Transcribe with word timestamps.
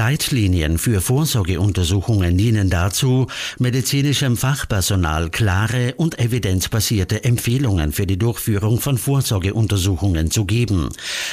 Leitlinien 0.00 0.78
für 0.78 1.02
Vorsorgeuntersuchungen 1.02 2.38
dienen 2.38 2.70
dazu, 2.70 3.26
medizinischem 3.58 4.38
Fachpersonal 4.38 5.28
klare 5.28 5.92
und 5.98 6.18
evidenzbasierte 6.18 7.22
Empfehlungen 7.24 7.92
für 7.92 8.06
die 8.06 8.16
Durchführung 8.16 8.80
von 8.80 8.96
Vorsorgeuntersuchungen 8.96 10.30
zu 10.30 10.46
geben. 10.46 10.88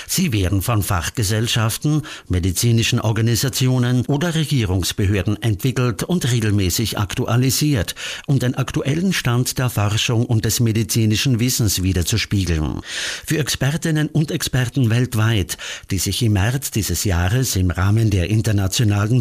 Sie 0.05 0.33
werden 0.33 0.61
von 0.61 0.83
Fachgesellschaften, 0.83 2.01
medizinischen 2.27 2.99
Organisationen 2.99 4.05
oder 4.07 4.35
Regierungsbehörden 4.35 5.41
entwickelt 5.41 6.03
und 6.03 6.29
regelmäßig 6.29 6.97
aktualisiert, 6.97 7.95
um 8.25 8.37
den 8.37 8.55
aktuellen 8.55 9.13
Stand 9.13 9.59
der 9.59 9.69
Forschung 9.69 10.25
und 10.25 10.43
des 10.43 10.59
medizinischen 10.59 11.39
Wissens 11.39 11.83
wiederzuspiegeln. 11.83 12.81
Für 13.25 13.37
Expertinnen 13.37 14.09
und 14.09 14.29
Experten 14.29 14.89
weltweit, 14.89 15.57
die 15.89 15.99
sich 15.99 16.21
im 16.21 16.33
März 16.33 16.71
dieses 16.71 17.05
Jahres 17.05 17.55
im 17.55 17.71
Rahmen 17.71 18.09
der 18.09 18.29
internationalen 18.29 18.56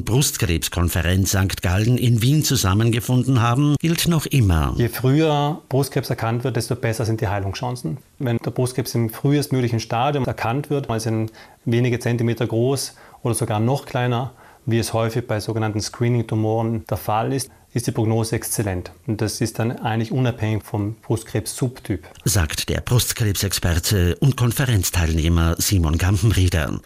Brustkrebskonferenz 0.04 1.30
St. 1.30 1.62
Gallen 1.62 1.98
in 1.98 2.22
Wien 2.22 2.42
zusammengefunden 2.42 3.42
haben, 3.42 3.76
gilt 3.80 4.08
noch 4.08 4.26
immer. 4.26 4.74
Je 4.76 4.88
früher 4.88 5.60
Brustkrebs 5.68 6.10
erkannt 6.10 6.44
wird, 6.44 6.56
desto 6.56 6.74
besser 6.74 7.04
sind 7.04 7.20
die 7.20 7.28
Heilungschancen. 7.28 7.98
Wenn 8.18 8.38
der 8.38 8.50
Brustkrebs 8.50 8.94
im 8.94 9.10
frühestmöglichen 9.10 9.80
Stadium 9.80 10.24
erkannt 10.24 10.70
wird, 10.70 10.88
also 10.90 11.08
in 11.08 11.30
wenige 11.64 11.98
Zentimeter 11.98 12.46
groß 12.46 12.94
oder 13.22 13.34
sogar 13.34 13.60
noch 13.60 13.86
kleiner, 13.86 14.32
wie 14.64 14.78
es 14.78 14.92
häufig 14.92 15.26
bei 15.26 15.40
sogenannten 15.40 15.80
Screening-Tumoren 15.80 16.84
der 16.90 16.96
Fall 16.96 17.32
ist, 17.32 17.50
ist 17.76 17.86
die 17.86 17.92
Prognose 17.92 18.34
exzellent. 18.34 18.90
Und 19.06 19.20
das 19.20 19.42
ist 19.42 19.58
dann 19.58 19.70
eigentlich 19.70 20.10
unabhängig 20.10 20.64
vom 20.64 20.94
Brustkrebs-Subtyp. 21.02 22.08
Sagt 22.24 22.70
der 22.70 22.80
Brustkrebsexperte 22.80 24.16
und 24.16 24.34
Konferenzteilnehmer 24.38 25.56
Simon 25.58 25.98
Gampenrieder. 25.98 26.80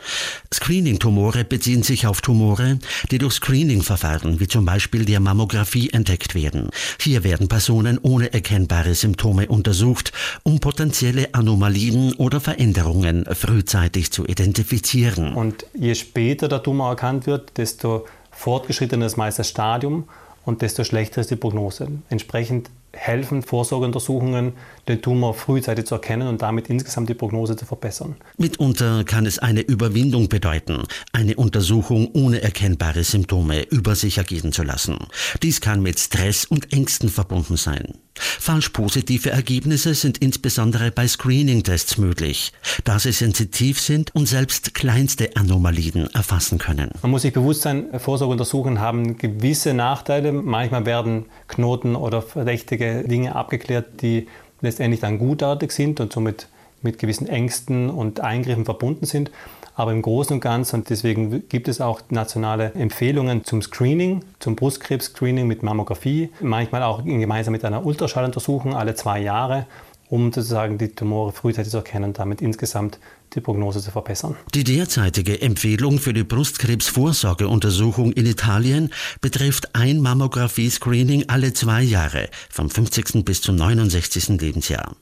Screening-Tumore 0.53 1.45
beziehen 1.45 1.85
sich 1.85 2.09
auf 2.09 2.21
Tumore, 2.23 2.80
die 3.13 3.19
durch 3.19 3.35
Screening-Verfahren 3.35 4.41
wie 4.41 4.49
zum 4.49 4.65
Beispiel 4.65 5.05
der 5.05 5.21
Mammographie 5.21 5.91
entdeckt 5.91 6.35
werden. 6.35 6.71
Hier 7.01 7.23
werden 7.23 7.46
Personen 7.46 7.99
ohne 8.02 8.33
erkennbare 8.33 8.96
Symptome 8.96 9.46
untersucht, 9.46 10.13
um 10.43 10.59
potenzielle 10.59 11.33
Anomalien 11.35 12.15
oder 12.15 12.41
Veränderungen 12.41 13.27
frühzeitig 13.33 14.11
zu 14.11 14.27
identifizieren. 14.27 15.35
Und 15.35 15.66
je 15.73 15.95
später 15.95 16.49
der 16.49 16.65
Tumor 16.65 16.91
erkannt 16.91 17.29
wird, 17.29 17.57
desto 17.59 18.07
fortgeschrittener 18.33 19.07
ist 19.07 19.16
meist 19.16 19.38
das 19.38 19.49
Stadium 19.49 20.09
und 20.45 20.63
desto 20.63 20.85
schlechter 20.85 21.21
ist 21.21 21.30
die 21.30 21.37
Prognose. 21.37 21.88
Entsprechend 22.09 22.71
helfen 22.93 23.43
Vorsorgeuntersuchungen, 23.43 24.52
den 24.88 25.02
Tumor 25.02 25.35
frühzeitig 25.35 25.87
zu 25.87 25.95
erkennen 25.95 26.29
und 26.29 26.43
damit 26.43 26.69
insgesamt 26.69 27.09
die 27.09 27.15
Prognose 27.15 27.57
zu 27.57 27.65
verbessern. 27.65 28.16
Mitunter 28.37 29.05
kann 29.05 29.27
es 29.27 29.38
eine 29.38 29.60
Überwindung 29.60 30.29
bedeuten, 30.29 30.85
eine 31.13 31.37
Untersuchung 31.37 32.11
ohne 32.13 32.43
erkennbare 32.43 33.05
Symptome 33.05 33.63
über 33.63 33.95
sich 33.95 34.18
ergehen 34.18 34.52
zu 34.52 34.63
lassen. 34.63 34.99
Dies 35.43 35.61
kann 35.61 35.83
mit 35.83 35.99
Stress 35.99 36.45
und 36.45 36.73
Ängsten 36.73 37.09
verbunden 37.09 37.57
sein. 37.57 37.95
Falsch 38.15 38.71
positive 38.71 39.30
Ergebnisse 39.30 39.95
sind 39.95 40.18
insbesondere 40.18 40.91
bei 40.91 41.07
Screening-Tests 41.07 41.96
möglich, 41.96 42.52
da 42.85 42.99
sie 42.99 43.13
sensitiv 43.13 43.80
sind 43.80 44.15
und 44.15 44.27
selbst 44.27 44.74
kleinste 44.74 45.37
Anomalien 45.37 46.09
erfassen 46.13 46.59
können. 46.59 46.91
Man 47.02 47.13
muss 47.13 47.23
sich 47.23 47.33
bewusst 47.33 47.63
sein, 47.63 47.87
Vorsorgeuntersuchungen 47.99 48.80
haben 48.80 49.16
gewisse 49.16 49.74
Nachteile. 49.74 50.33
Manchmal 50.33 50.85
werden 50.87 51.27
Knoten 51.49 51.96
oder 51.96 52.21
verdächtige 52.21 52.80
Dinge 52.81 53.35
abgeklärt, 53.35 54.03
die 54.03 54.29
letztendlich 54.61 55.01
dann 55.01 55.19
gutartig 55.19 55.73
sind 55.73 56.01
und 56.01 56.13
somit 56.13 56.49
mit 56.83 56.99
gewissen 56.99 57.29
Ängsten 57.29 57.91
und 57.91 58.21
Eingriffen 58.21 58.65
verbunden 58.65 59.07
sind. 59.07 59.31
Aber 59.75 59.93
im 59.93 60.03
Großen 60.03 60.35
und 60.35 60.41
Ganzen, 60.41 60.77
und 60.77 60.91
deswegen 60.91 61.49
gibt 61.49 61.69
es 61.69 61.81
auch 61.81 62.01
nationale 62.11 62.73
Empfehlungen 62.75 63.45
zum 63.45 63.63
Screening, 63.63 64.23
zum 64.39 64.56
Brustkrebs-Screening 64.56 65.47
mit 65.47 65.62
Mammographie, 65.62 66.31
manchmal 66.41 66.83
auch 66.83 67.03
gemeinsam 67.05 67.53
mit 67.53 67.65
einer 67.65 67.87
Ultraschalluntersuchung 67.87 68.75
alle 68.75 68.95
zwei 68.95 69.21
Jahre, 69.21 69.67
um 70.11 70.33
sozusagen 70.33 70.77
die 70.77 70.89
Tumore 70.89 71.33
frühzeitig 71.33 71.71
zu 71.71 71.79
erkennen 71.79 72.07
und 72.07 72.19
damit 72.19 72.43
insgesamt 72.43 72.99
die 73.34 73.41
Prognose 73.41 73.81
zu 73.81 73.93
verbessern. 73.93 74.37
Die 74.55 74.65
derzeitige 74.65 75.41
Empfehlung 75.41 76.01
für 76.01 76.12
die 76.12 76.25
Brustkrebsvorsorgeuntersuchung 76.25 78.12
in 78.12 78.27
Italien 78.27 78.91
betrifft 79.21 79.75
ein 79.77 80.01
Mammographie-Screening 80.01 81.29
alle 81.29 81.53
zwei 81.53 81.83
Jahre, 81.83 82.29
vom 82.51 82.69
50. 82.69 83.25
bis 83.25 83.41
zum 83.41 83.55
69. 83.55 84.41
Lebensjahr. 84.41 84.97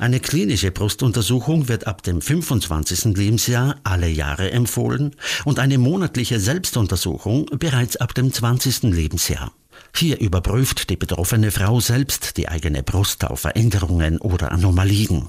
Eine 0.00 0.20
klinische 0.20 0.70
Brustuntersuchung 0.70 1.68
wird 1.68 1.86
ab 1.86 2.02
dem 2.02 2.22
25. 2.22 3.16
Lebensjahr 3.16 3.76
alle 3.84 4.08
Jahre 4.08 4.50
empfohlen 4.50 5.14
und 5.44 5.58
eine 5.58 5.76
monatliche 5.76 6.40
Selbstuntersuchung 6.40 7.46
bereits 7.58 7.96
ab 7.96 8.14
dem 8.14 8.32
20. 8.32 8.84
Lebensjahr. 8.84 9.52
Hier 9.94 10.20
überprüft 10.20 10.90
die 10.90 10.96
betroffene 10.96 11.50
Frau 11.50 11.80
selbst 11.80 12.36
die 12.36 12.48
eigene 12.48 12.82
Brust 12.82 13.24
auf 13.24 13.40
Veränderungen 13.40 14.18
oder 14.18 14.52
Anomalien. 14.52 15.28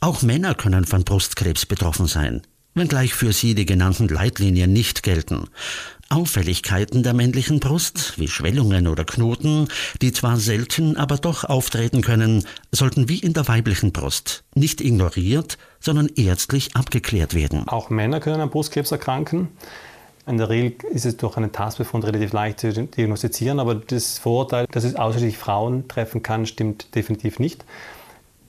Auch 0.00 0.22
Männer 0.22 0.54
können 0.54 0.84
von 0.84 1.04
Brustkrebs 1.04 1.66
betroffen 1.66 2.06
sein, 2.06 2.42
wenngleich 2.74 3.14
für 3.14 3.32
sie 3.32 3.54
die 3.54 3.66
genannten 3.66 4.08
Leitlinien 4.08 4.72
nicht 4.72 5.02
gelten. 5.02 5.48
Auffälligkeiten 6.12 7.02
der 7.02 7.14
männlichen 7.14 7.58
Brust, 7.58 8.18
wie 8.18 8.28
Schwellungen 8.28 8.86
oder 8.86 9.04
Knoten, 9.04 9.68
die 10.02 10.12
zwar 10.12 10.36
selten, 10.36 10.96
aber 10.98 11.16
doch 11.16 11.44
auftreten 11.44 12.02
können, 12.02 12.44
sollten 12.70 13.08
wie 13.08 13.18
in 13.18 13.32
der 13.32 13.48
weiblichen 13.48 13.92
Brust 13.92 14.44
nicht 14.54 14.82
ignoriert, 14.82 15.56
sondern 15.80 16.08
ärztlich 16.08 16.76
abgeklärt 16.76 17.32
werden. 17.34 17.66
Auch 17.66 17.88
Männer 17.88 18.20
können 18.20 18.42
an 18.42 18.50
Brustkrebs 18.50 18.92
erkranken. 18.92 19.48
In 20.26 20.38
der 20.38 20.48
Regel 20.48 20.88
ist 20.90 21.04
es 21.04 21.16
durch 21.16 21.36
einen 21.36 21.50
Tastbefund 21.50 22.04
relativ 22.04 22.32
leicht 22.32 22.60
zu 22.60 22.72
diagnostizieren, 22.72 23.58
aber 23.58 23.74
das 23.74 24.18
Vorurteil, 24.18 24.66
dass 24.70 24.84
es 24.84 24.94
ausschließlich 24.94 25.36
Frauen 25.36 25.88
treffen 25.88 26.22
kann, 26.22 26.46
stimmt 26.46 26.94
definitiv 26.94 27.40
nicht. 27.40 27.64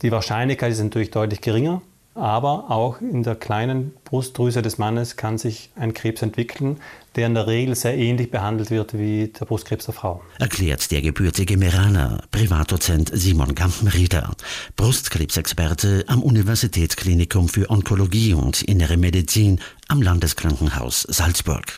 Die 0.04 0.12
Wahrscheinlichkeit 0.12 0.72
ist 0.72 0.84
natürlich 0.84 1.10
deutlich 1.10 1.42
geringer, 1.42 1.82
aber 2.16 2.70
auch 2.70 3.02
in 3.02 3.24
der 3.24 3.36
kleinen 3.36 3.94
Brustdrüse 4.06 4.62
des 4.62 4.78
Mannes 4.78 5.16
kann 5.16 5.38
sich 5.38 5.72
ein 5.76 5.94
Krebs 5.94 6.22
entwickeln, 6.22 6.80
der 7.16 7.28
in 7.28 7.34
der 7.34 7.48
Regel 7.48 7.76
sehr 7.76 7.98
ähnlich 7.98 8.32
behandelt 8.32 8.72
wird 8.72 8.98
wie 8.98 9.28
der 9.28 9.46
Brustkrebs 9.46 9.86
der 9.86 9.94
Frau. 9.94 10.22
Erklärt 10.40 10.92
der 10.92 11.02
gebürtige 11.02 11.58
Meraner, 11.58 12.24
Privatdozent 12.32 13.12
Simon 13.14 13.56
Gampenrieder, 13.56 14.32
Brustkrebsexperte 14.76 16.06
am 16.08 16.22
Universitätsklinikum 16.22 17.50
für 17.50 17.70
Onkologie 17.70 18.34
und 18.34 18.62
Innere 18.62 18.98
Medizin 18.98 19.60
am 19.88 20.02
Landeskrankenhaus 20.02 21.02
Salzburg. 21.02 21.78